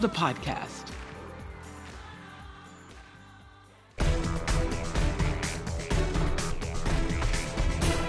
[0.00, 0.90] the podcast.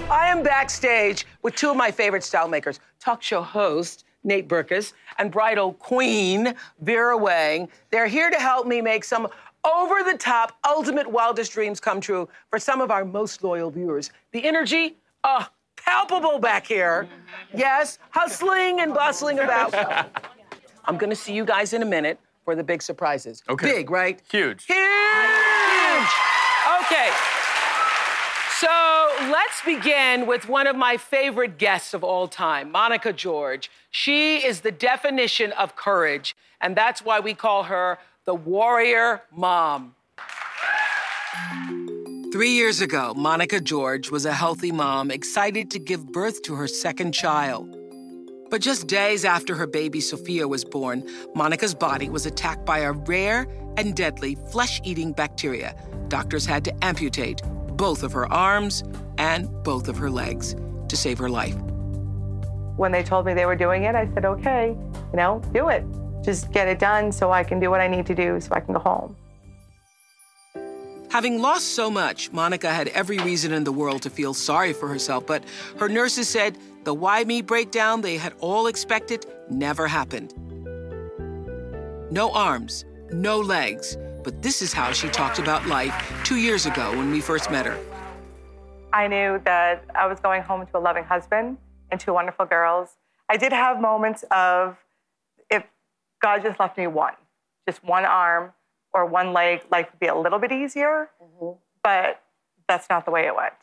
[0.09, 4.93] I am backstage with two of my favorite style makers, talk show host Nate Berkus
[5.17, 7.69] and bridal queen Vera Wang.
[7.91, 9.27] They're here to help me make some
[9.63, 14.11] over the top, ultimate wildest dreams come true for some of our most loyal viewers.
[14.31, 15.45] The energy, uh,
[15.75, 17.07] palpable back here.
[17.53, 20.09] Yes, hustling and bustling about.
[20.87, 23.43] I'm gonna see you guys in a minute for the big surprises.
[23.49, 23.71] Okay.
[23.71, 24.21] Big, right?
[24.29, 24.65] Huge.
[24.65, 24.77] Huge!
[26.81, 27.09] Okay.
[28.59, 28.67] So
[29.31, 33.69] let's begin with one of my favorite guests of all time, Monica George.
[33.91, 39.95] She is the definition of courage, and that's why we call her the warrior mom.
[42.31, 46.67] Three years ago, Monica George was a healthy mom excited to give birth to her
[46.67, 47.84] second child.
[48.49, 52.91] But just days after her baby Sophia was born, Monica's body was attacked by a
[52.91, 53.47] rare
[53.77, 55.75] and deadly flesh eating bacteria.
[56.07, 57.41] Doctors had to amputate
[57.75, 58.83] both of her arms
[59.17, 60.55] and both of her legs
[60.87, 61.55] to save her life.
[62.77, 65.83] When they told me they were doing it, I said, okay, you know, do it.
[66.23, 68.59] Just get it done so I can do what I need to do so I
[68.59, 69.15] can go home.
[71.09, 74.89] Having lost so much, Monica had every reason in the world to feel sorry for
[74.89, 75.43] herself, but
[75.79, 80.33] her nurses said the why me breakdown they had all expected never happened.
[82.11, 85.93] No arms, no legs, but this is how she talked about life
[86.23, 87.77] two years ago when we first met her.
[88.93, 91.57] I knew that I was going home to a loving husband
[91.91, 92.97] and two wonderful girls.
[93.29, 94.77] I did have moments of
[95.49, 95.63] if
[96.21, 97.15] God just left me one,
[97.67, 98.53] just one arm
[98.93, 101.57] or one leg, life would be a little bit easier, mm-hmm.
[101.83, 102.21] but
[102.69, 103.53] that's not the way it went.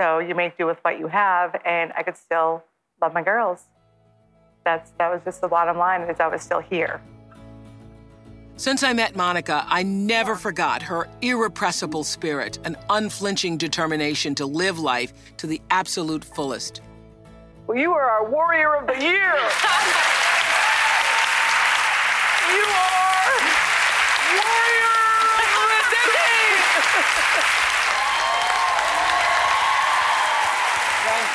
[0.00, 2.62] So you make do with what you have, and I could still
[3.00, 3.62] love my girls.
[4.64, 7.00] That's that was just the bottom line, is I was still here.
[8.58, 14.78] Since I met Monica, I never forgot her irrepressible spirit and unflinching determination to live
[14.78, 16.80] life to the absolute fullest.
[17.66, 19.02] Well, you are our warrior of the year.
[22.54, 22.96] you are
[24.40, 24.96] warrior
[25.52, 26.62] of the decade.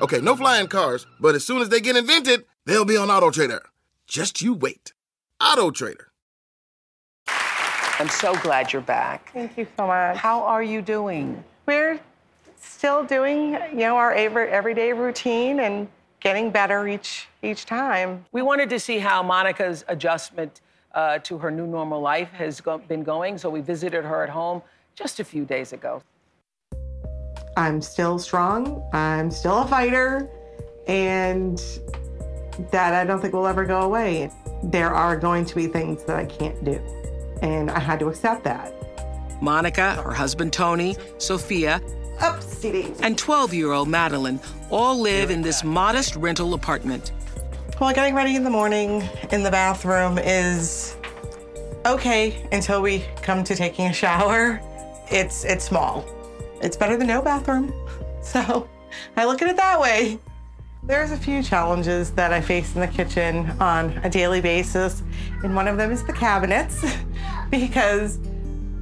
[0.00, 3.30] Okay, no flying cars, but as soon as they get invented, they'll be on Auto
[3.30, 3.62] Trader.
[4.06, 4.92] Just you wait.
[5.40, 6.08] Auto Trader.
[7.98, 9.30] I'm so glad you're back.
[9.32, 10.16] Thank you so much.
[10.16, 11.42] How are you doing?
[11.66, 12.00] We're
[12.56, 15.88] still doing, you know, our every, everyday routine and
[16.20, 18.24] getting better each each time.
[18.32, 20.60] We wanted to see how Monica's adjustment
[20.94, 24.30] uh, to her new normal life has go- been going, so we visited her at
[24.30, 24.62] home
[24.94, 26.02] just a few days ago.
[27.56, 28.82] I'm still strong.
[28.92, 30.30] I'm still a fighter.
[30.86, 31.62] And
[32.70, 34.30] that I don't think will ever go away.
[34.62, 36.80] There are going to be things that I can't do.
[37.42, 38.74] And I had to accept that.
[39.42, 41.80] Monica, her husband Tony, Sophia,
[42.18, 42.96] Upsity.
[43.02, 44.38] and 12 year old Madeline
[44.70, 47.12] all live in this modest rental apartment.
[47.80, 49.02] Well, getting ready in the morning
[49.32, 50.94] in the bathroom is
[51.84, 54.60] okay until we come to taking a shower.
[55.10, 56.04] It's it's small.
[56.62, 57.72] It's better than no bathroom.
[58.24, 58.68] So
[59.16, 60.16] I look at it that way.
[60.84, 65.02] There's a few challenges that I face in the kitchen on a daily basis,
[65.42, 66.84] and one of them is the cabinets
[67.50, 68.18] because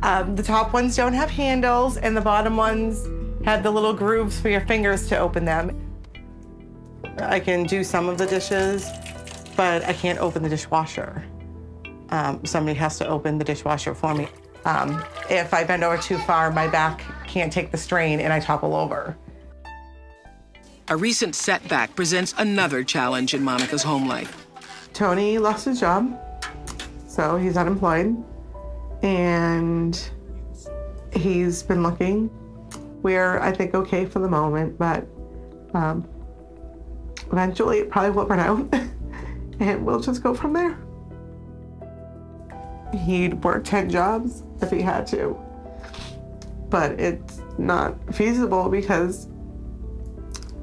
[0.03, 3.07] um, the top ones don't have handles, and the bottom ones
[3.47, 5.91] have the little grooves for your fingers to open them.
[7.19, 8.87] I can do some of the dishes,
[9.57, 11.25] but I can't open the dishwasher.
[12.11, 14.29] Um, somebody has to open the dishwasher for me.
[14.65, 18.41] Um, if I bend over too far, my back can't take the strain and I
[18.41, 19.17] topple over.
[20.89, 24.47] A recent setback presents another challenge in Monica's home life.
[24.93, 26.19] Tony lost his job,
[27.07, 28.17] so he's unemployed,
[29.03, 30.11] and
[31.13, 32.29] he's been looking.
[33.03, 35.07] We're, I think, okay for the moment, but
[35.75, 36.09] um,
[37.31, 38.75] eventually it probably will run out,
[39.61, 40.77] and we'll just go from there.
[43.05, 45.39] He'd work 10 jobs if he had to,
[46.71, 49.27] but it's not feasible because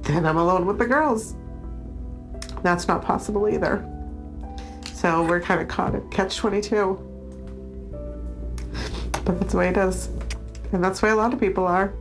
[0.02, 1.36] then I'm alone with the girls.
[2.64, 3.86] That's not possible either.
[4.94, 7.04] So we're kind of caught at catch 22.
[9.26, 10.08] But that's the way it is.
[10.72, 11.94] And that's the way a lot of people are.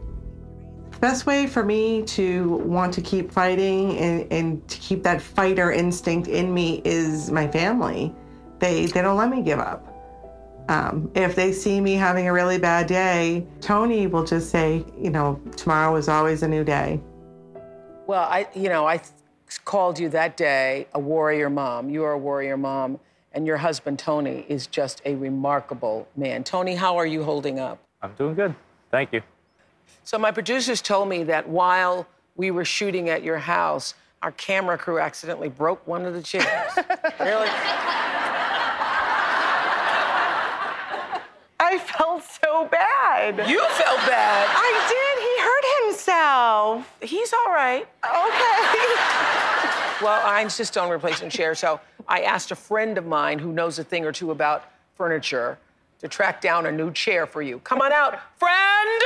[0.93, 5.21] The best way for me to want to keep fighting and, and to keep that
[5.21, 8.15] fighter instinct in me is my family.
[8.61, 9.96] They, they don't let me give up.
[10.69, 15.11] Um, if they see me having a really bad day, Tony will just say, you
[15.11, 17.01] know, tomorrow is always a new day.
[18.07, 19.11] Well, I, you know, I th-
[19.65, 21.89] called you that day a warrior mom.
[21.89, 22.99] You are a warrior mom,
[23.33, 26.43] and your husband Tony is just a remarkable man.
[26.43, 27.79] Tony, how are you holding up?
[28.03, 28.55] I'm doing good.
[28.91, 29.23] Thank you.
[30.03, 34.79] So my producers told me that while we were shooting at your house, our camera
[34.79, 36.73] crew accidentally broke one of the chairs.
[37.21, 37.49] really?
[41.77, 43.37] I felt so bad.
[43.47, 44.49] You felt bad.
[44.49, 45.19] I did.
[45.21, 46.97] He hurt himself.
[47.03, 47.87] He's all right.
[48.05, 49.73] Okay.
[50.03, 53.79] Well, I insist on replacing chairs, so I asked a friend of mine who knows
[53.79, 54.65] a thing or two about
[54.95, 55.57] furniture
[56.01, 57.61] to track down a new chair for you.
[57.61, 59.03] Come on out, friend!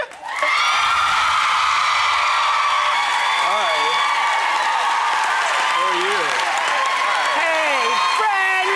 [5.71, 6.19] How are you?
[7.39, 7.79] Hey,
[8.19, 8.69] friend!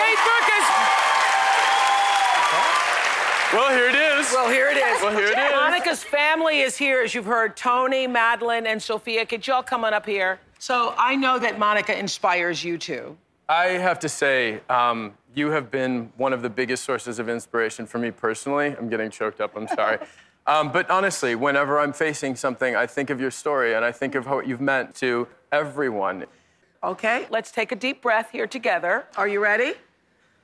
[0.00, 0.68] Nate Berkus!
[3.52, 4.32] Well, here it is.
[4.32, 5.02] Well, here it is.
[5.02, 5.52] Well, here it is.
[5.52, 7.54] Monica's family is here, as you've heard.
[7.54, 9.26] Tony, Madeline, and Sophia.
[9.26, 10.40] Could y'all come on up here?
[10.58, 13.14] So I know that Monica inspires you too.
[13.50, 17.86] I have to say, um, you have been one of the biggest sources of inspiration
[17.86, 18.74] for me personally.
[18.78, 19.98] I'm getting choked up, I'm sorry.
[20.46, 24.14] um, but honestly, whenever I'm facing something, I think of your story and I think
[24.14, 26.24] of what you've meant to everyone.
[26.82, 29.04] Okay, let's take a deep breath here together.
[29.18, 29.74] Are you ready?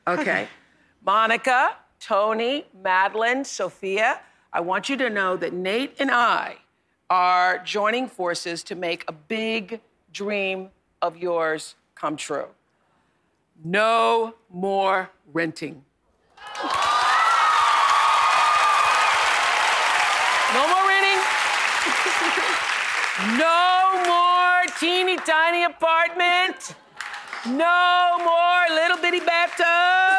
[0.07, 0.47] Okay.
[1.07, 4.21] Monica, Tony, Madeline, Sophia,
[4.53, 6.57] I want you to know that Nate and I
[7.11, 9.81] are joining forces to make a big
[10.13, 10.71] dream
[11.03, 12.47] of yours come true.
[13.65, 15.85] No more renting.
[20.55, 21.25] No more renting.
[23.37, 26.77] No more teeny tiny apartment.
[27.47, 30.18] No more little bitty bathtub.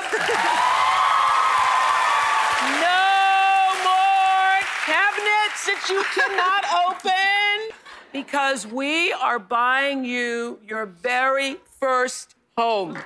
[5.89, 7.75] You cannot open
[8.11, 12.97] because we are buying you your very first home.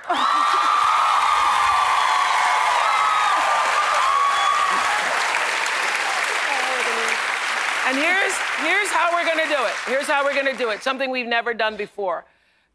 [7.86, 9.74] And here's here's how we're gonna do it.
[9.86, 10.82] Here's how we're gonna do it.
[10.82, 12.24] Something we've never done before.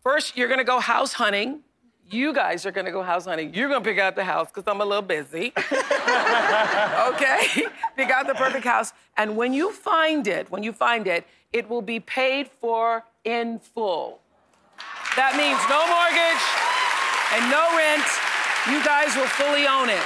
[0.04, 1.62] First, you're gonna go house hunting.
[2.12, 3.54] You guys are gonna go house hunting.
[3.54, 5.54] You're gonna pick out the house because I'm a little busy.
[5.58, 7.68] okay?
[7.96, 8.94] pick out the perfect house.
[9.18, 13.60] And when you find it, when you find it, it will be paid for in
[13.60, 14.22] full.
[15.16, 16.42] That means no mortgage
[17.34, 18.06] and no rent.
[18.70, 20.04] You guys will fully own it.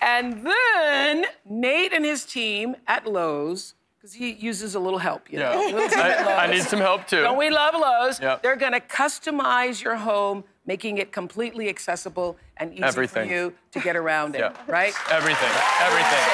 [0.00, 5.38] And then Nate and his team at Lowe's, because he uses a little help, you
[5.38, 5.52] know.
[5.52, 5.74] Yeah.
[5.74, 7.20] Little team at I, I need some help too.
[7.20, 8.18] Don't we love Lowe's?
[8.20, 8.42] Yep.
[8.42, 13.26] They're going to customize your home, making it completely accessible and easy Everything.
[13.28, 14.52] for you to get around it, Yeah.
[14.78, 14.94] right?
[15.10, 15.54] Everything.
[15.88, 16.26] Everything.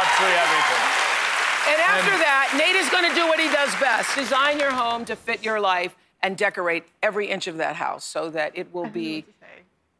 [0.00, 0.82] Absolutely everything.
[1.70, 5.04] And after that, Nate is going to do what he does best design your home
[5.04, 8.88] to fit your life and decorate every inch of that house so that it will
[8.88, 9.26] be.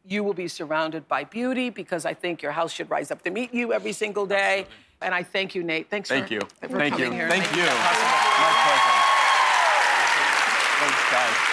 [0.05, 3.29] You will be surrounded by beauty because I think your house should rise up to
[3.29, 4.65] meet you every single day.
[5.01, 5.89] And I thank you, Nate.
[5.89, 6.41] Thanks Thank for, you.
[6.41, 7.17] for Thank coming you.
[7.19, 7.27] here.
[7.27, 7.63] and Thank you.
[7.63, 8.17] that possible.
[8.43, 8.99] My pleasure.
[10.81, 11.52] Thanks, guys.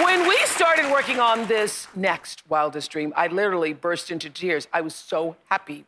[0.00, 4.66] When we started working on this next wildest dream, I literally burst into tears.
[4.72, 5.84] I was so happy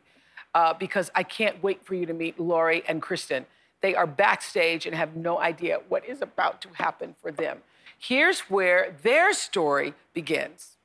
[0.53, 3.47] uh, because I can't wait for you to meet Lori and Kristen.
[3.81, 7.63] They are backstage and have no idea what is about to happen for them.
[7.97, 10.77] Here's where their story begins.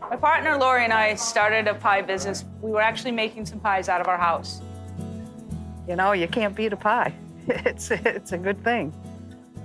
[0.00, 2.46] My partner Lori and I started a pie business.
[2.62, 4.62] We were actually making some pies out of our house.
[5.86, 7.12] You know, you can't beat a pie.
[7.48, 8.94] It's, it's a good thing.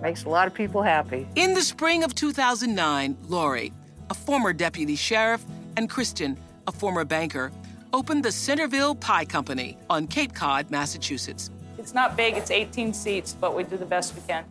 [0.01, 1.27] Makes a lot of people happy.
[1.35, 3.73] In the spring of 2009, Lori,
[4.09, 5.43] a former deputy sheriff,
[5.75, 6.37] and Kristen,
[6.67, 7.51] a former banker,
[7.93, 11.49] opened the Centerville Pie Company on Cape Cod, Massachusetts.
[11.77, 14.45] It's not big, it's 18 seats, but we do the best we can.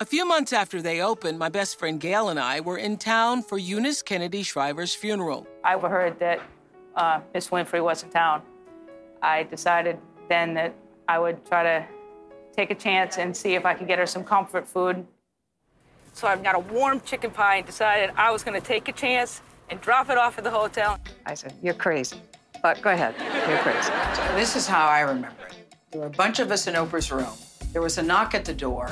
[0.00, 3.42] A few months after they opened, my best friend Gail and I were in town
[3.42, 5.46] for Eunice Kennedy Shriver's funeral.
[5.62, 6.40] I overheard that
[6.96, 8.42] uh, Miss Winfrey was in town.
[9.22, 10.74] I decided then that
[11.08, 11.86] I would try to
[12.54, 15.06] take a chance and see if I could get her some comfort food.
[16.12, 18.92] So I've got a warm chicken pie and decided I was going to take a
[18.92, 20.98] chance and drop it off at the hotel.
[21.26, 22.16] I said, You're crazy.
[22.62, 23.14] But go ahead.
[23.48, 23.90] You're crazy.
[24.36, 25.56] This is how I remember it.
[25.90, 27.32] There were a bunch of us in Oprah's room.
[27.72, 28.90] There was a knock at the door,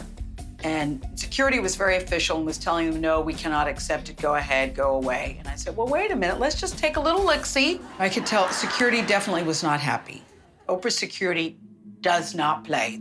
[0.64, 4.16] and security was very official and was telling them, no, we cannot accept it.
[4.16, 5.37] Go ahead, go away.
[5.38, 6.38] And I said, well, wait a minute.
[6.38, 7.81] Let's just take a little look see.
[7.99, 10.23] I could tell security definitely was not happy.
[10.69, 11.57] Oprah's security
[12.00, 13.00] does not play.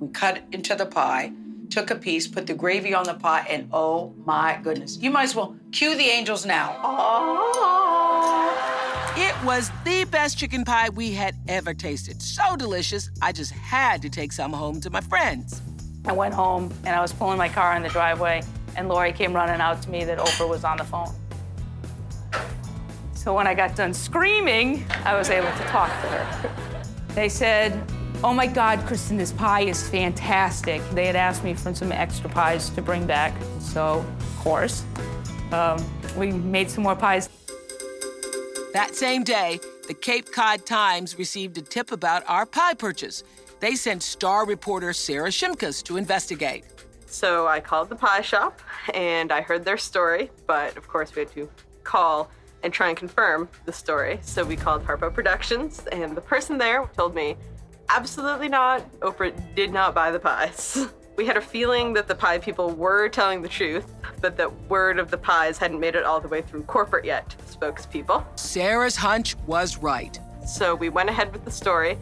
[0.00, 1.30] We cut into the pie,
[1.68, 4.96] took a piece, put the gravy on the pie, and oh my goodness.
[4.96, 6.70] You might as well cue the angels now.
[9.14, 12.22] It was the best chicken pie we had ever tasted.
[12.22, 15.60] So delicious, I just had to take some home to my friends.
[16.06, 18.42] I went home and I was pulling my car in the driveway,
[18.76, 21.14] and Lori came running out to me that Oprah was on the phone.
[23.12, 26.88] So when I got done screaming, I was able to talk to her.
[27.14, 27.78] They said,
[28.22, 30.82] Oh my God, Kristen, this pie is fantastic.
[30.90, 33.32] They had asked me for some extra pies to bring back.
[33.60, 34.84] So, of course,
[35.52, 35.82] um,
[36.18, 37.30] we made some more pies.
[38.74, 39.58] That same day,
[39.88, 43.24] the Cape Cod Times received a tip about our pie purchase.
[43.58, 46.66] They sent star reporter Sarah Shimkus to investigate.
[47.06, 48.60] So I called the pie shop
[48.92, 51.48] and I heard their story, but of course we had to
[51.84, 52.30] call
[52.62, 54.18] and try and confirm the story.
[54.20, 57.36] So we called Harpo Productions, and the person there told me,
[57.94, 58.90] absolutely not.
[59.00, 60.86] Oprah did not buy the pies.
[61.16, 63.92] We had a feeling that the pie people were telling the truth,
[64.22, 67.34] but that word of the pies hadn't made it all the way through corporate yet,
[67.46, 68.24] spokespeople.
[68.38, 70.18] Sarah's hunch was right.
[70.46, 71.98] So we went ahead with the story,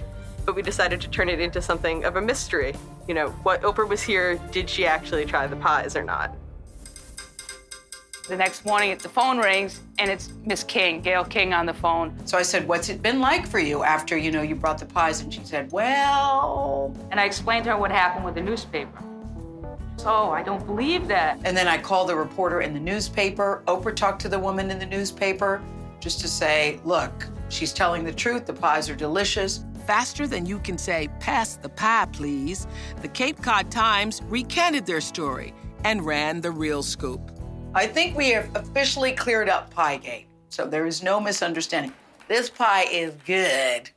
[0.47, 2.77] but we decided to turn it into something of a mystery.
[3.09, 6.37] You know, what Oprah was here, did she actually try the pies or not?
[8.29, 12.15] The next morning, the phone rings, and it's Miss King, Gail King, on the phone.
[12.27, 14.85] So I said, What's it been like for you after, you know, you brought the
[14.85, 15.23] pies?
[15.23, 16.95] And she said, Well.
[17.11, 19.03] And I explained to her what happened with the newspaper.
[19.97, 21.41] So I don't believe that.
[21.45, 23.63] And then I called the reporter in the newspaper.
[23.67, 25.63] Oprah talked to the woman in the newspaper
[25.99, 28.45] just to say, Look, she's telling the truth.
[28.45, 29.65] The pies are delicious.
[29.87, 32.67] Faster than you can say, pass the pie, please,
[33.01, 35.55] the Cape Cod Times recanted their story
[35.85, 37.38] and ran the real scoop.
[37.79, 40.25] I think we have officially cleared up Piegate.
[40.49, 41.93] So there is no misunderstanding.
[42.27, 43.91] This pie is good.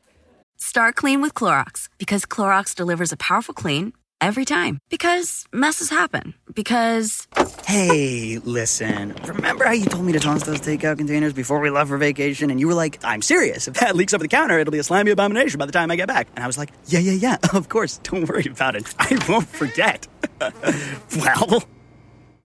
[0.57, 4.77] Start clean with Clorox because Clorox delivers a powerful clean every time.
[4.91, 6.35] Because messes happen.
[6.53, 7.27] Because.
[7.65, 9.15] Hey, listen.
[9.25, 12.51] Remember how you told me to toss those takeout containers before we left for vacation?
[12.51, 13.67] And you were like, I'm serious.
[13.67, 15.95] If that leaks over the counter, it'll be a slimy abomination by the time I
[15.95, 16.27] get back.
[16.35, 17.97] And I was like, yeah, yeah, yeah, of course.
[18.03, 18.93] Don't worry about it.
[18.99, 20.07] I won't forget.
[21.17, 21.63] well.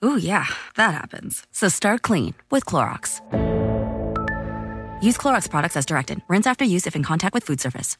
[0.04, 1.46] Ooh, yeah, that happens.
[1.52, 3.20] So start clean with Clorox.
[5.02, 6.22] Use Clorox products as directed.
[6.28, 7.96] Rinse after use if in contact with food surface.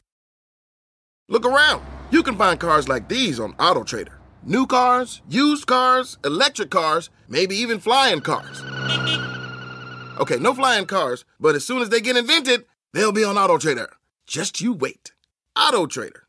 [1.28, 1.82] Look around.
[2.10, 4.12] You can find cars like these on AutoTrader.
[4.44, 8.62] New cars, used cars, electric cars, maybe even flying cars.
[10.20, 13.88] Okay, no flying cars, but as soon as they get invented, they'll be on AutoTrader.
[14.26, 15.12] Just you wait.
[15.56, 16.20] AutoTrader.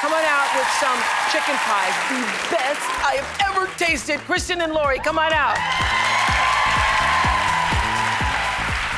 [0.00, 0.98] Come on out with some
[1.30, 4.18] chicken pies, the best I have ever tasted.
[4.20, 5.56] Kristen and Lori, come on out.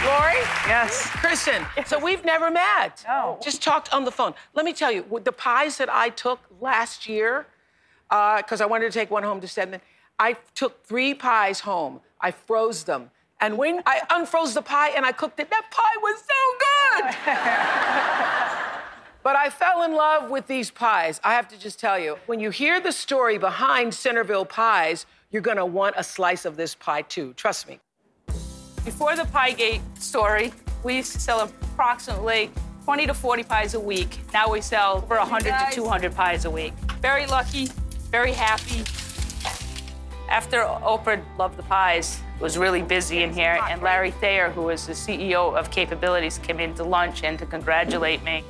[0.06, 0.38] Lori?
[0.68, 1.10] Yes.
[1.16, 3.04] Kristen, so we've never met.
[3.08, 3.38] No.
[3.42, 4.34] Just talked on the phone.
[4.54, 7.46] Let me tell you, the pies that I took last year,
[8.10, 9.80] uh, because I wanted to take one home to Stedman,
[10.20, 12.00] I took three pies home.
[12.20, 13.10] I froze them.
[13.40, 16.34] And when I unfroze the pie and I cooked it, that pie was so
[18.46, 18.54] good.
[19.28, 21.20] but I fell in love with these pies.
[21.22, 25.42] I have to just tell you, when you hear the story behind Centerville pies, you're
[25.42, 27.34] gonna want a slice of this pie too.
[27.34, 27.78] Trust me.
[28.86, 32.50] Before the Piegate story, we used to sell approximately
[32.84, 34.18] 20 to 40 pies a week.
[34.32, 36.72] Now we sell over 100 to 200 pies a week.
[37.02, 37.66] Very lucky,
[38.10, 38.80] very happy.
[40.30, 44.62] After Oprah loved the pies, it was really busy in here, and Larry Thayer, who
[44.62, 48.42] was the CEO of Cape Abilities, came in to lunch and to congratulate me.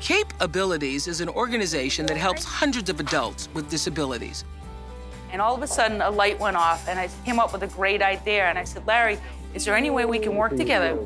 [0.00, 4.44] Cape Abilities is an organization that helps hundreds of adults with disabilities.
[5.30, 7.66] And all of a sudden, a light went off, and I came up with a
[7.66, 8.44] great idea.
[8.46, 9.18] And I said, Larry,
[9.52, 10.98] is there any way we can work together?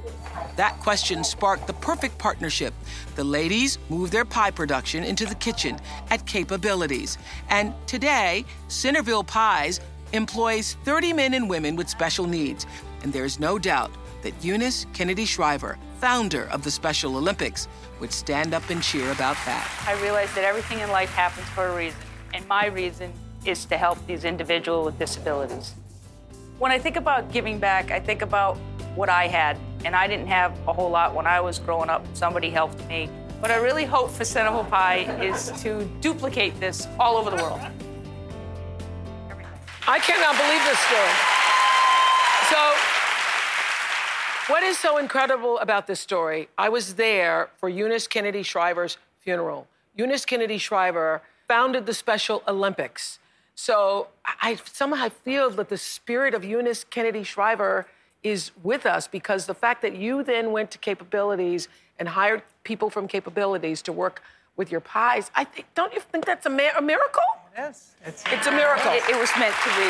[0.55, 2.73] That question sparked the perfect partnership.
[3.17, 5.77] The ladies moved their pie production into the kitchen
[6.11, 7.19] at Cape Abilities.
[7.51, 9.81] And today, Centerville Pies
[10.13, 12.65] employs 30 men and women with special needs.
[13.03, 13.91] And there's no doubt
[14.23, 17.67] that Eunice Kennedy Shriver, founder of the Special Olympics,
[17.99, 19.67] would stand up and cheer about that.
[19.87, 21.99] I realized that everything in life happens for a reason.
[22.35, 23.11] And my reason
[23.47, 25.75] is to help these individuals with disabilities.
[26.59, 28.59] When I think about giving back, I think about
[28.95, 29.57] what I had,
[29.87, 32.05] and I didn't have a whole lot when I was growing up.
[32.13, 33.09] Somebody helped me.
[33.41, 37.63] What I really hope for Centerville Pie is to duplicate this all over the world.
[39.89, 41.15] I cannot believe this story.
[42.53, 42.94] So,
[44.49, 46.49] what is so incredible about this story?
[46.59, 49.67] I was there for Eunice Kennedy Shriver's funeral.
[49.97, 53.19] Eunice Kennedy Shriver founded the Special Olympics.
[53.55, 57.87] So I somehow feel that the spirit of Eunice Kennedy Shriver
[58.23, 62.43] is with us because the fact that you then went to Cape Abilities and hired
[62.65, 64.23] people from Cape Abilities to work
[64.57, 67.23] with your pies, I think, don't you think that's a, ma- a miracle?
[67.57, 67.95] Yes.
[68.05, 68.93] It's, It's a miracle.
[68.93, 69.89] It, it was meant to be.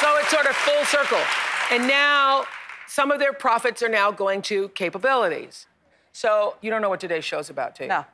[0.00, 1.22] So it's sort of full circle.
[1.70, 2.44] And now
[2.86, 5.66] some of their profits are now going to Cape Abilities.
[6.12, 7.88] So you don't know what today's show's about, do you?
[7.88, 8.04] No.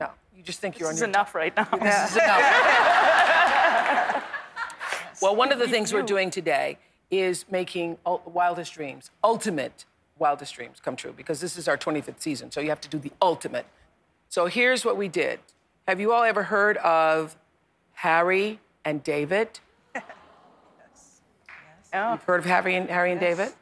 [0.00, 0.10] No.
[0.36, 1.64] You just think This you're on is your enough right now.
[1.64, 2.40] This is enough.
[5.22, 6.78] well, one of the things we're doing today
[7.10, 9.84] is making Wildest Dreams, ultimate
[10.18, 12.98] Wildest Dreams come true, because this is our 25th season, so you have to do
[12.98, 13.66] the ultimate.
[14.28, 15.40] So here's what we did.
[15.88, 17.36] Have you all ever heard of
[17.94, 19.60] Harry and David?
[20.78, 21.20] Yes.
[21.48, 21.90] yes.
[21.92, 22.12] Oh.
[22.12, 23.52] You've heard of Harry and Harry and David?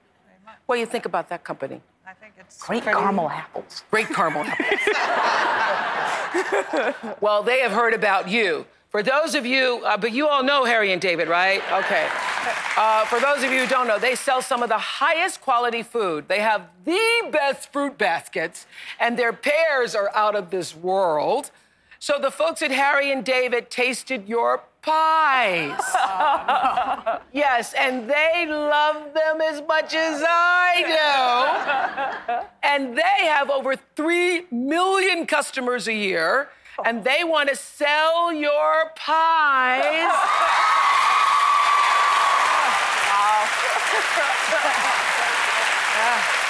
[0.69, 1.81] What do you think about that company?
[2.07, 3.85] I think it's Great pretty- caramel apples.
[3.91, 4.81] Great caramel apples.
[7.23, 8.67] well, they have heard about you.
[8.91, 11.63] For those of you, uh, but you all know Harry and David, right?
[11.73, 12.07] Okay.
[12.77, 15.83] Uh, for those of you who don't know, they sell some of the highest quality
[15.83, 16.29] food.
[16.29, 18.67] They have the best fruit baskets,
[19.01, 21.51] and their pears are out of this world.
[22.01, 25.81] So the folks at Harry and David tasted your pies.
[27.31, 30.83] Yes, and they love them as much as I
[32.27, 32.47] do.
[32.63, 36.49] And they have over 3 million customers a year,
[36.85, 40.11] and they want to sell your pies.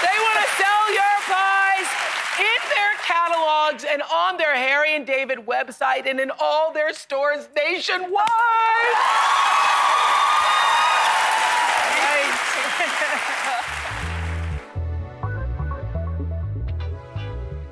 [0.03, 1.08] They want to sell your pies in their
[3.29, 8.23] catalogs and on their Harry and David website and in all their stores nationwide.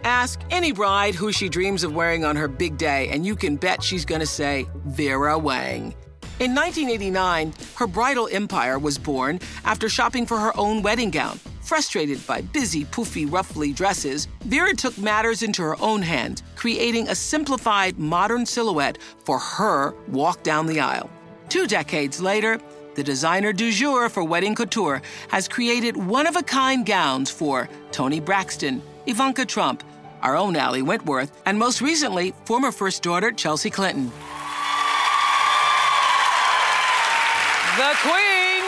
[0.04, 3.56] Ask any bride who she dreams of wearing on her big day, and you can
[3.56, 5.94] bet she's going to say Vera Wang.
[6.38, 11.40] In 1989, her bridal empire was born after shopping for her own wedding gown.
[11.62, 17.14] Frustrated by busy, poofy, ruffly dresses, Vera took matters into her own hands, creating a
[17.14, 21.08] simplified, modern silhouette for her walk down the aisle.
[21.48, 22.60] Two decades later,
[22.96, 27.66] the designer du jour for wedding couture has created one of a kind gowns for
[27.92, 29.82] Toni Braxton, Ivanka Trump,
[30.20, 34.12] our own Ali Wentworth, and most recently, former First Daughter Chelsea Clinton.
[37.86, 38.64] The Queen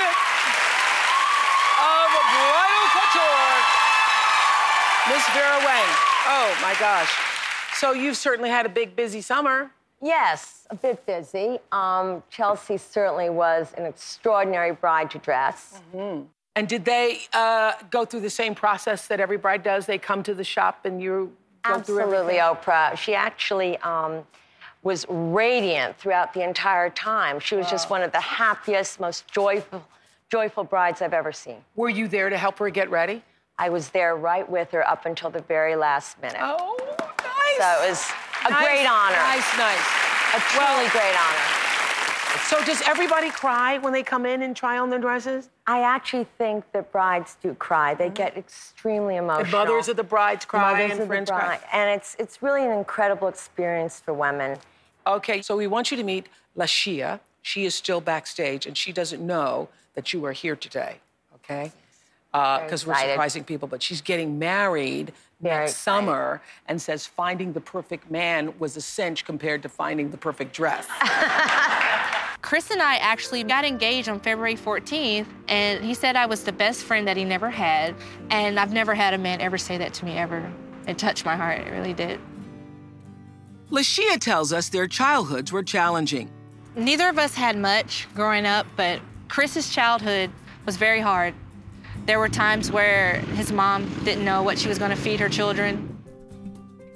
[1.82, 3.50] of Bridal Couture,
[5.08, 5.90] Miss Vera Wang.
[6.28, 7.12] Oh my gosh.
[7.74, 9.72] So you've certainly had a big, busy summer.
[10.00, 11.58] Yes, a bit busy.
[11.72, 15.80] Um, Chelsea certainly was an extraordinary bride to dress.
[15.92, 16.26] Mm-hmm.
[16.54, 19.86] And did they uh, go through the same process that every bride does?
[19.86, 21.32] They come to the shop and you
[21.64, 22.72] go through Absolutely, everything?
[22.72, 22.96] Oprah.
[22.96, 24.22] She actually um,
[24.82, 27.40] was radiant throughout the entire time.
[27.40, 29.84] She was just one of the happiest, most joyful,
[30.30, 31.56] joyful brides I've ever seen.
[31.76, 33.22] Were you there to help her get ready?
[33.58, 36.40] I was there right with her up until the very last minute.
[36.40, 37.58] Oh, nice.
[37.58, 38.10] So it was
[38.46, 39.16] a Nice, great honor.
[39.16, 39.82] Nice, nice.
[40.36, 41.47] A truly great honor.
[42.46, 45.50] So does everybody cry when they come in and try on their dresses?
[45.66, 47.94] I actually think that brides do cry.
[47.94, 49.44] They get extremely emotional.
[49.44, 51.60] The mothers of the brides cry Mothers and of the friends cry.
[51.72, 54.58] And it's it's really an incredible experience for women.
[55.06, 57.20] Okay, so we want you to meet Lashia.
[57.42, 60.96] She is still backstage and she doesn't know that you are here today,
[61.36, 61.72] okay?
[62.32, 63.12] Because uh, we're excited.
[63.12, 65.82] surprising people, but she's getting married Very next excited.
[65.82, 70.52] summer and says finding the perfect man was a cinch compared to finding the perfect
[70.52, 70.86] dress.
[72.40, 76.52] Chris and I actually got engaged on February 14th, and he said I was the
[76.52, 77.94] best friend that he never had.
[78.30, 80.50] And I've never had a man ever say that to me ever.
[80.86, 82.20] It touched my heart, it really did.
[83.70, 86.30] Lashia tells us their childhoods were challenging.
[86.74, 90.30] Neither of us had much growing up, but Chris's childhood
[90.64, 91.34] was very hard.
[92.06, 95.28] There were times where his mom didn't know what she was going to feed her
[95.28, 95.87] children.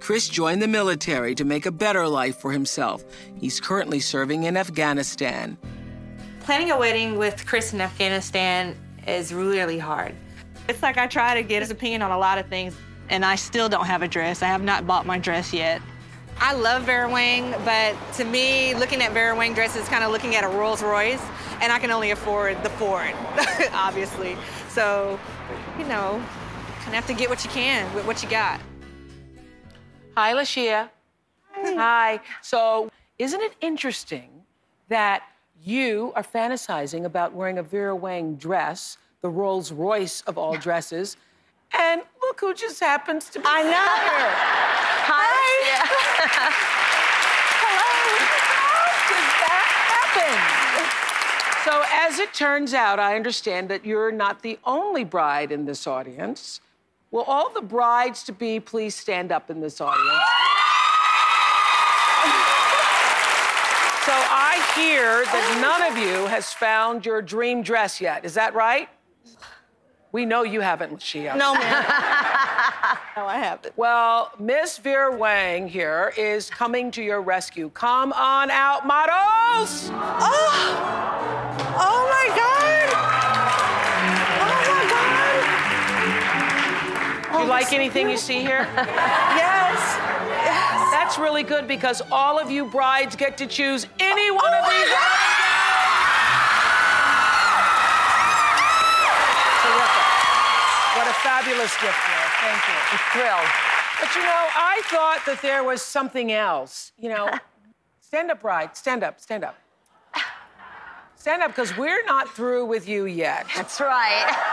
[0.02, 3.04] Chris joined the military to make a better life for himself.
[3.38, 5.56] He's currently serving in Afghanistan.
[6.40, 8.74] Planning a wedding with Chris in Afghanistan
[9.06, 10.12] is really hard.
[10.68, 12.74] It's like I try to get his opinion on a lot of things,
[13.10, 14.42] and I still don't have a dress.
[14.42, 15.80] I have not bought my dress yet.
[16.38, 20.10] I love Vera Wang, but to me, looking at Vera Wang dresses is kind of
[20.10, 21.22] looking at a Rolls Royce,
[21.60, 23.14] and I can only afford the Ford,
[23.72, 24.36] obviously.
[24.68, 25.20] So,
[25.78, 26.20] you know,
[26.80, 28.60] kind of have to get what you can with what you got.
[30.14, 30.90] Hi, Lashia.
[31.54, 32.20] Hi.
[32.42, 34.28] So, isn't it interesting
[34.88, 35.22] that
[35.64, 41.16] you are fantasizing about wearing a Vera Wang dress, the Rolls Royce of all dresses,
[41.72, 43.70] and look who just happens to be I know.
[43.70, 44.32] here.
[45.08, 45.32] Hi.
[51.64, 55.86] So, as it turns out, I understand that you're not the only bride in this
[55.86, 56.60] audience.
[57.12, 60.08] Will all the brides to be please stand up in this audience?
[64.06, 68.24] So I hear that none of you has found your dream dress yet.
[68.24, 68.88] Is that right?
[70.10, 71.36] We know you haven't, Lashia.
[71.36, 71.62] No, ma'am.
[73.16, 73.76] no, I haven't.
[73.76, 77.70] Well, Miss Vera Wang here is coming to your rescue.
[77.70, 79.90] Come on out, models!
[79.92, 81.41] Oh,
[87.42, 88.68] you like anything you see here?
[88.76, 89.98] Yes.
[90.44, 90.90] Yes.
[90.92, 94.68] That's really good because all of you brides get to choose any one of Oh
[94.68, 94.88] my these.
[94.88, 95.02] God!
[99.62, 100.06] Terrific.
[100.96, 102.28] What a fabulous gift there.
[102.42, 102.78] Thank you.
[102.92, 103.50] I'm thrilled.
[104.00, 106.92] But you know, I thought that there was something else.
[106.98, 107.30] You know,
[108.00, 108.76] stand up, bride.
[108.76, 109.56] Stand up, stand up.
[111.16, 113.46] Stand up, because we're not through with you yet.
[113.56, 114.36] That's right.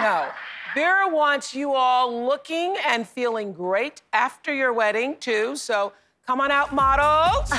[0.00, 0.28] No.
[0.74, 5.56] Vera wants you all looking and feeling great after your wedding, too.
[5.56, 5.92] So
[6.26, 7.50] come on out, models.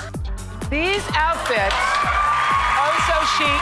[0.70, 1.76] These outfits,
[2.80, 3.62] oh so chic,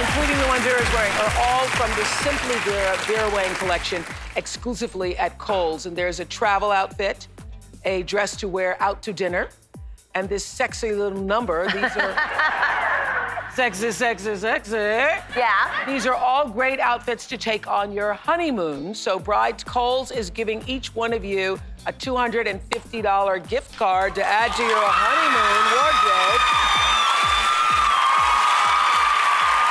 [0.00, 4.02] including the one Vera's wearing, are all from the Simply Vera Vera Wang collection,
[4.36, 5.84] exclusively at Kohl's.
[5.84, 7.28] And there's a travel outfit,
[7.84, 9.50] a dress to wear out to dinner,
[10.14, 11.66] and this sexy little number.
[11.66, 12.16] These are
[13.56, 14.76] sexy, sexy, sexy.
[14.76, 15.86] Yeah.
[15.86, 18.94] These are all great outfits to take on your honeymoon.
[18.94, 24.52] So Brides Kohl's is giving each one of you a $250 gift card to add
[24.52, 26.42] to your honeymoon wardrobe.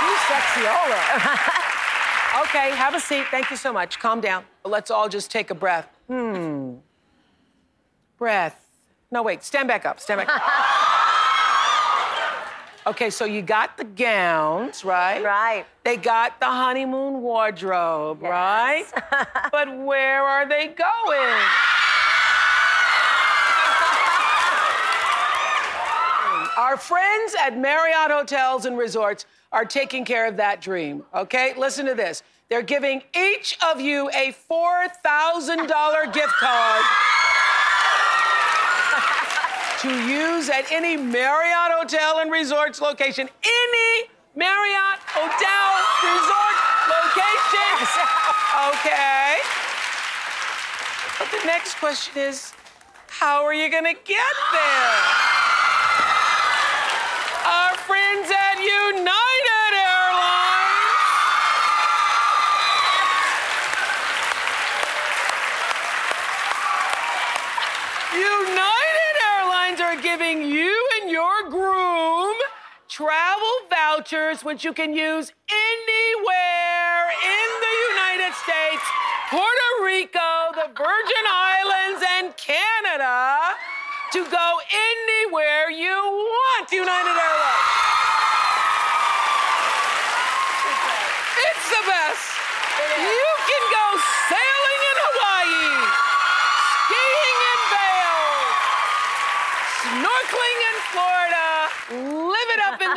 [0.01, 0.65] You sexy
[2.49, 3.25] okay, have a seat.
[3.29, 3.99] Thank you so much.
[3.99, 4.45] Calm down.
[4.63, 5.87] Let's all just take a breath.
[6.07, 6.77] Hmm.
[8.17, 8.67] Breath.
[9.11, 9.43] No, wait.
[9.43, 9.99] Stand back up.
[9.99, 10.41] Stand back up.
[12.87, 15.23] Okay, so you got the gowns, right?
[15.23, 15.65] Right.
[15.83, 18.85] They got the honeymoon wardrobe, right?
[19.51, 21.41] but where are they going?
[26.57, 31.53] Our friends at Marriott Hotels and Resorts are taking care of that dream, okay?
[31.57, 32.21] Listen to this.
[32.49, 36.83] They're giving each of you a $4,000 gift card
[39.85, 43.29] to use at any Marriott Hotel and Resorts location.
[43.43, 45.69] Any Marriott Hotel
[46.09, 46.57] Resort
[46.89, 48.31] location.
[48.55, 49.37] Okay.
[51.19, 52.53] But the next question is,
[53.07, 54.95] how are you gonna get there?
[57.45, 60.85] Our friends at United Airlines.
[68.13, 72.35] United Airlines are giving you and your groom
[72.95, 78.85] travel vouchers which you can use anywhere in the United States,
[79.29, 83.51] Puerto Rico, the Virgin Islands, and Canada
[84.13, 87.67] to go anywhere you want, United Airlines.
[91.51, 92.31] It's the best.
[92.95, 93.85] You can go
[94.31, 95.67] sailing in Hawaii,
[96.79, 98.23] skiing in Vail,
[99.83, 101.47] snorkeling in Florida,
[102.23, 102.95] live it up in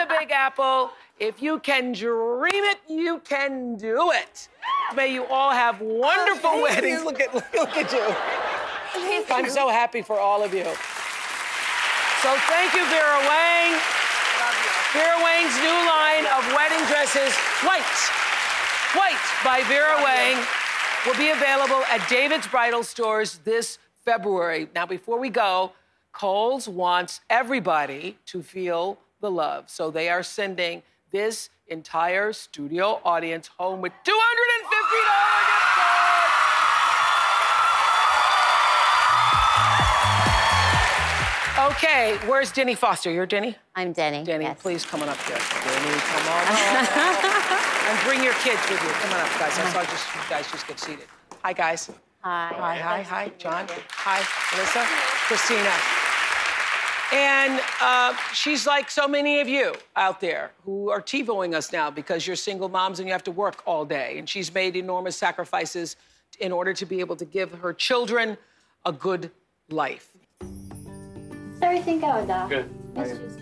[0.59, 0.91] Apple.
[1.21, 4.49] If you can dream it, you can do it.
[4.95, 7.01] May you all have wonderful thank weddings.
[7.01, 7.05] you.
[7.05, 9.25] Look at look at you.
[9.35, 10.65] I'm so happy for all of you.
[12.23, 13.79] So thank you, Vera Wang.
[14.93, 17.83] Vera Wang's new line of wedding dresses, white,
[18.95, 20.37] white by Vera Wang,
[21.07, 24.69] will be available at David's Bridal Stores this February.
[24.75, 25.73] Now, before we go,
[26.13, 29.69] Kohl's wants everybody to feel the love.
[29.69, 34.19] So they are sending this entire studio audience home with $250 gift
[35.75, 36.29] cards.
[41.73, 43.11] Okay, where's Denny Foster?
[43.11, 43.57] You're Denny?
[43.75, 44.25] I'm Denny.
[44.25, 45.37] Denny, please come on up here.
[45.37, 47.69] Denny, come on up.
[47.89, 48.91] and bring your kids with you.
[48.91, 49.59] Come on up, guys.
[49.59, 49.91] I saw uh-huh.
[49.91, 51.07] just you guys just get seated.
[51.43, 51.91] Hi, guys.
[52.21, 52.53] Hi.
[52.55, 53.33] Hi, hi, hi.
[53.39, 53.67] John.
[53.91, 54.23] Hi,
[54.55, 54.85] Melissa.
[55.27, 55.98] Christina.
[57.13, 61.91] And uh, she's like so many of you out there who are TiVoing us now
[61.91, 64.19] because you're single moms and you have to work all day.
[64.19, 65.97] And she's made enormous sacrifices
[66.41, 68.37] in order to be able to give her children
[68.85, 69.31] a good
[69.71, 70.11] life.
[70.41, 72.51] How's everything going, Doc?
[72.51, 72.71] Good.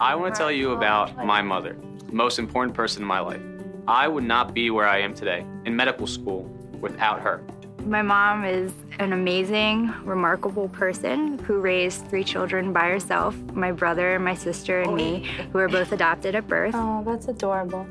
[0.00, 1.76] I want to tell you about my mother,
[2.06, 3.40] the most important person in my life.
[3.88, 6.42] I would not be where I am today in medical school
[6.80, 7.42] without her.
[7.86, 14.18] My mom is an amazing, remarkable person who raised three children by herself my brother,
[14.18, 16.74] my sister, and me, who were both adopted at birth.
[16.74, 17.86] Oh, that's adorable.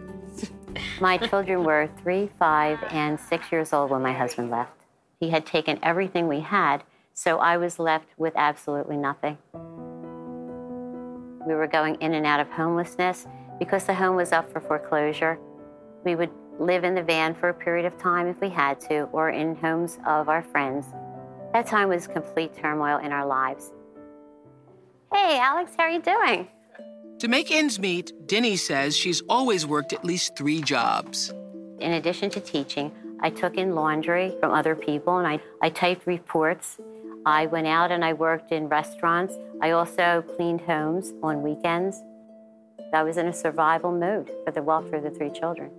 [1.00, 4.86] My children were three, five, and six years old when my husband left.
[5.22, 9.38] He had taken everything we had, so I was left with absolutely nothing.
[11.48, 13.28] We were going in and out of homelessness
[13.60, 15.40] because the home was up for foreclosure.
[16.04, 19.04] We would live in the van for a period of time if we had to,
[19.12, 20.88] or in homes of our friends.
[21.54, 23.72] That time was complete turmoil in our lives.
[25.14, 26.48] Hey, Alex, how are you doing?
[27.20, 31.34] To make ends meet, Denny says she's always worked at least three jobs.
[31.80, 32.92] In addition to teaching,
[33.22, 36.78] I took in laundry from other people and I, I typed reports.
[37.26, 39.36] I went out and I worked in restaurants.
[39.62, 42.04] I also cleaned homes on weekends.
[42.94, 45.72] I was in a survival mode for the welfare of the three children.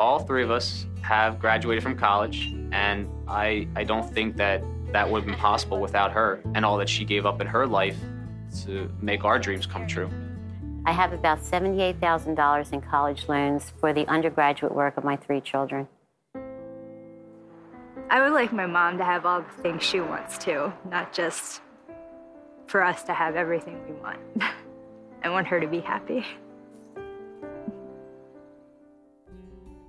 [0.00, 5.10] All three of us have graduated from college, and I, I don't think that that
[5.10, 7.98] would have been possible without her and all that she gave up in her life
[8.64, 10.08] to make our dreams come true.
[10.86, 15.86] I have about $78,000 in college loans for the undergraduate work of my three children.
[18.08, 21.60] I would like my mom to have all the things she wants too, not just
[22.68, 24.18] for us to have everything we want.
[25.22, 26.24] I want her to be happy.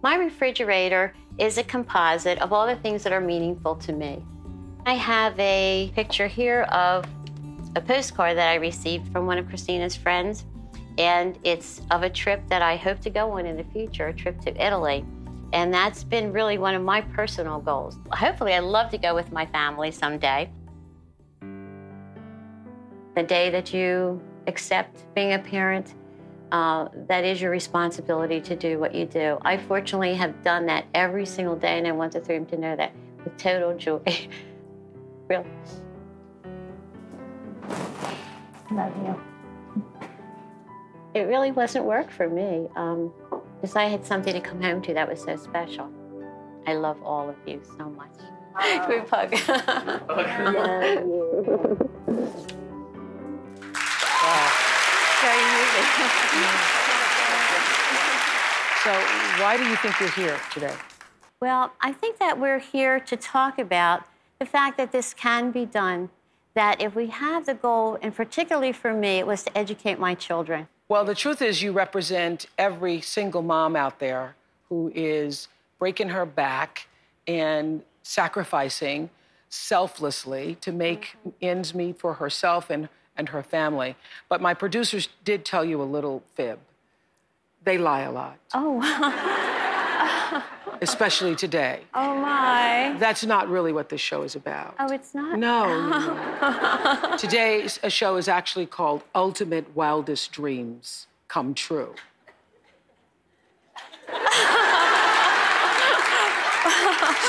[0.03, 4.25] My refrigerator is a composite of all the things that are meaningful to me.
[4.83, 7.05] I have a picture here of
[7.75, 10.45] a postcard that I received from one of Christina's friends,
[10.97, 14.13] and it's of a trip that I hope to go on in the future, a
[14.13, 15.05] trip to Italy.
[15.53, 17.99] And that's been really one of my personal goals.
[18.11, 20.49] Hopefully, I'd love to go with my family someday.
[23.15, 25.93] The day that you accept being a parent,
[26.51, 29.37] uh, that is your responsibility to do what you do.
[29.41, 32.59] I fortunately have done that every single day, and I want the three of them
[32.59, 32.91] to know that
[33.23, 34.01] with total joy.
[35.27, 35.45] Real.
[38.71, 39.21] Love you.
[41.13, 43.13] It really wasn't work for me um,
[43.55, 45.91] because I had something to come home to that was so special.
[46.67, 48.11] I love all of you so much.
[48.85, 49.33] Group hug.
[50.09, 52.47] love you.
[58.83, 58.91] So,
[59.41, 60.73] why do you think you're here today?
[61.39, 64.03] Well, I think that we're here to talk about
[64.39, 66.09] the fact that this can be done.
[66.55, 70.13] That if we have the goal, and particularly for me, it was to educate my
[70.13, 70.67] children.
[70.89, 74.35] Well, the truth is, you represent every single mom out there
[74.67, 75.47] who is
[75.79, 76.87] breaking her back
[77.27, 79.09] and sacrificing
[79.47, 81.29] selflessly to make mm-hmm.
[81.41, 83.95] ends meet for herself and, and her family.
[84.29, 86.59] But my producers did tell you a little fib.
[87.63, 88.81] They lie a lot, Oh,
[90.81, 91.81] especially today.
[91.93, 92.95] oh my.
[92.97, 94.73] That's not really what this show is about.
[94.79, 95.37] Oh, it's not?
[95.37, 97.17] No, no, no.
[97.19, 101.93] Today's a show is actually called Ultimate Wildest Dreams Come True.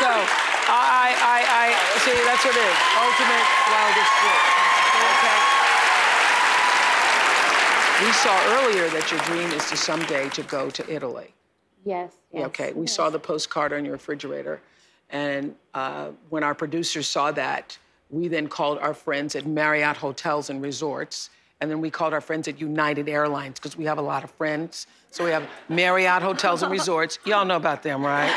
[0.03, 2.79] So, I, I, I, see, that's what it is.
[2.99, 4.51] Ultimate Wildest Dreams.
[4.99, 5.42] Okay?
[8.03, 11.35] We saw earlier that your dream is to someday to go to Italy.
[11.85, 12.13] Yes.
[12.33, 14.61] Yeah, Okay, we saw the postcard on your refrigerator.
[15.11, 17.79] And uh, when our producers saw that,
[18.11, 21.31] we then called our friends at Marriott Hotels and Resorts.
[21.61, 24.33] And then we called our friends at United Airlines because we have a lot of
[24.33, 24.89] friends.
[25.13, 27.21] So we have Marriott Hotels and Resorts.
[27.25, 28.33] Y'all know about them, right?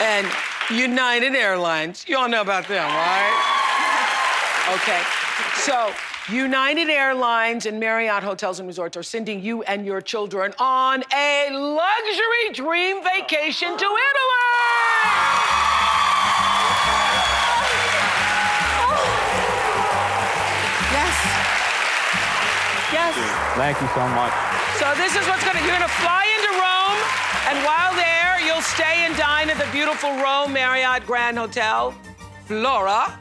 [0.00, 0.26] and
[0.68, 2.04] United Airlines.
[2.08, 3.52] You all know about them, right?
[4.74, 5.00] Okay.
[5.66, 5.92] So,
[6.30, 11.48] United Airlines and Marriott Hotels and Resorts are sending you and your children on a
[11.50, 14.46] luxury dream vacation to Italy.
[20.94, 21.14] Yes.
[22.92, 23.14] Yes.
[23.56, 24.32] Thank you so much.
[24.78, 27.00] So this is what's gonna, you're gonna fly into Rome,
[27.48, 31.92] and while there, you'll stay and dine at the beautiful Rome Marriott Grand Hotel,
[32.44, 33.18] Flora.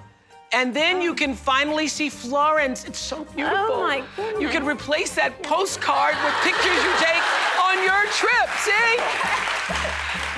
[0.56, 1.16] And then you oh.
[1.16, 2.86] can finally see Florence.
[2.86, 3.76] It's so beautiful.
[3.76, 4.42] Oh, my God.
[4.42, 7.24] You can replace that postcard with pictures you take
[7.60, 8.48] on your trip.
[8.64, 8.96] See?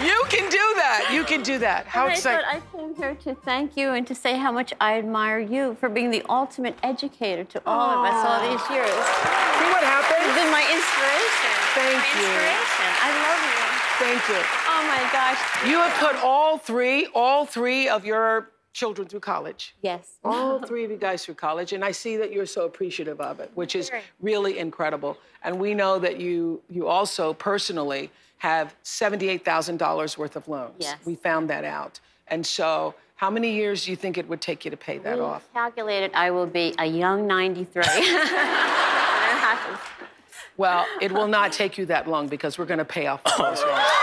[0.02, 1.10] You can do that.
[1.14, 1.86] You can do that.
[1.86, 2.46] How I exciting.
[2.46, 5.78] thought I came here to thank you and to say how much I admire you
[5.80, 8.90] for being the ultimate educator to all of us all these years.
[8.90, 10.26] See what happened?
[10.26, 11.54] You've been my inspiration.
[11.78, 12.26] Thank my you.
[12.26, 12.90] Inspiration.
[13.06, 13.62] I love you.
[14.02, 14.42] Thank you.
[14.66, 15.40] Oh my gosh.
[15.70, 19.74] You have put all three, all three of your children through college.
[19.82, 20.04] Yes.
[20.24, 23.40] All three of you guys through college, and I see that you're so appreciative of
[23.40, 23.90] it, which is
[24.22, 25.18] really incredible.
[25.44, 30.76] And we know that you you also personally have seventy-eight thousand dollars worth of loans.
[30.78, 30.98] Yes.
[31.06, 32.00] We found that out.
[32.28, 35.16] And so, how many years do you think it would take you to pay that
[35.18, 35.44] We off?
[35.54, 37.84] calculated I will be a young 93.
[37.94, 39.80] When it happens.
[40.58, 43.38] Well, it will not take you that long because we're going to pay off all
[43.38, 43.92] those loans.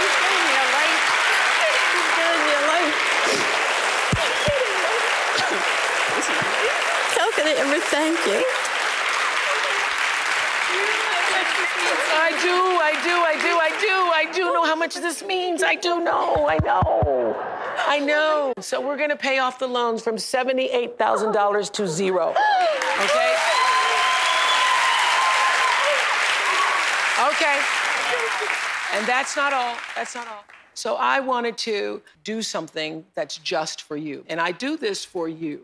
[0.00, 1.00] He's giving me a light.
[1.94, 2.94] He's giving me a light.
[7.18, 8.40] How can I ever thank you?
[12.12, 12.56] I do,
[12.90, 15.62] I do, I do, I do, I do know how much this means.
[15.62, 17.36] I do know, I know.
[17.86, 18.54] I know.
[18.60, 22.30] So we're gonna pay off the loans from $78,000 to zero.
[22.30, 23.36] Okay?
[27.28, 27.60] Okay.
[28.94, 29.76] And that's not all.
[29.94, 30.44] That's not all.
[30.72, 34.24] So I wanted to do something that's just for you.
[34.30, 35.60] And I do this for you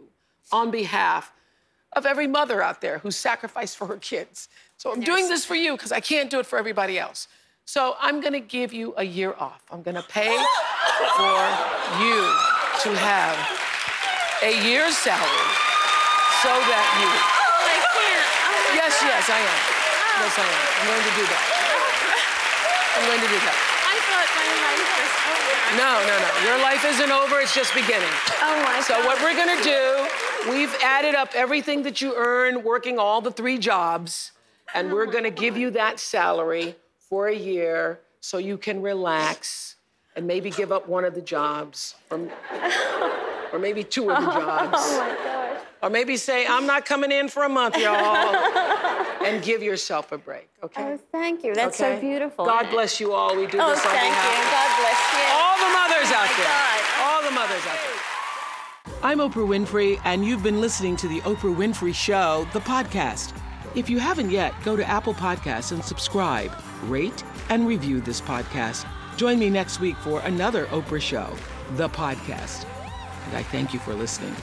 [0.53, 1.33] on behalf
[1.95, 4.51] of every mother out there who sacrificed for her kids.
[4.77, 7.29] So I'm doing this for you because I can't do it for everybody else.
[7.67, 9.61] So I'm going to give you a year off.
[9.73, 10.31] I'm going to pay
[11.19, 11.39] for
[11.99, 12.19] you
[12.87, 13.35] to have
[14.47, 15.51] a year's salary
[16.47, 17.11] so that you.
[17.11, 18.31] Oh, I can't.
[18.79, 19.61] Yes, yes, I am.
[20.23, 20.63] Yes, I am.
[20.79, 21.45] I'm going to do that.
[22.95, 23.59] I'm going to do that.
[23.59, 25.57] I thought my life was over.
[25.75, 26.31] No, no, no.
[26.47, 28.15] Your life isn't over, it's just beginning.
[28.47, 30.07] Oh my So, what we're gonna do,
[30.55, 34.31] we've added up everything that you earn working all the three jobs,
[34.73, 36.77] and we're gonna give you that salary
[37.09, 39.77] for a year so you can relax
[40.17, 42.19] and maybe give up one of the jobs, or,
[43.53, 44.79] or maybe two of the jobs.
[44.83, 45.63] Oh my gosh.
[45.83, 47.95] Or maybe say, I'm not coming in for a month, y'all.
[49.27, 50.95] and give yourself a break, okay?
[50.95, 51.55] Oh, thank you.
[51.55, 52.47] That's so beautiful.
[52.47, 53.37] God bless you all.
[53.37, 54.51] We do Oh, this on thank behalf you.
[54.51, 55.25] God bless you.
[55.37, 56.47] all the mothers Oh out there.
[56.47, 56.81] God.
[57.05, 59.03] All the mothers out there.
[59.03, 63.35] I'm Oprah Winfrey, and you've been listening to The Oprah Winfrey Show, the podcast.
[63.75, 66.51] If you haven't yet, go to Apple Podcasts and subscribe,
[66.85, 68.87] rate, and review this podcast.
[69.17, 71.35] Join me next week for another Oprah Show,
[71.77, 72.67] the podcast.
[73.27, 74.35] And I thank you for listening.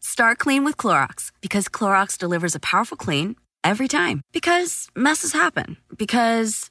[0.00, 4.22] Start clean with Clorox because Clorox delivers a powerful clean every time.
[4.32, 5.76] Because messes happen.
[5.96, 6.70] Because.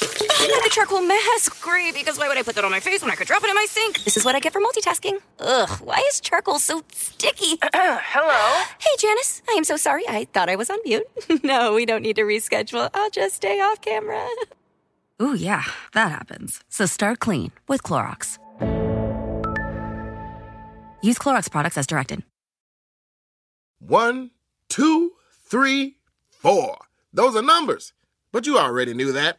[0.00, 1.60] The charcoal mask.
[1.62, 3.48] Great, because why would I put that on my face when I could drop it
[3.48, 4.04] in my sink?
[4.04, 5.18] This is what I get for multitasking.
[5.38, 7.58] Ugh, why is charcoal so sticky?
[7.74, 8.64] Hello?
[8.78, 9.42] Hey, Janice.
[9.48, 10.04] I am so sorry.
[10.08, 11.06] I thought I was on mute.
[11.42, 12.90] no, we don't need to reschedule.
[12.94, 14.26] I'll just stay off camera.
[15.22, 16.60] Ooh, yeah, that happens.
[16.68, 18.38] So start clean with Clorox.
[21.02, 22.22] Use Clorox products as directed.
[23.80, 24.30] One,
[24.68, 25.12] two,
[25.44, 25.96] three,
[26.30, 26.76] four.
[27.12, 27.92] Those are numbers.
[28.32, 29.38] But you already knew that.